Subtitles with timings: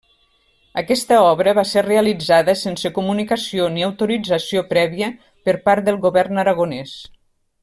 [0.81, 5.11] Aquesta obra va ser realitzada sense comunicació ni autorització prèvia
[5.51, 7.01] per part del govern aragonès.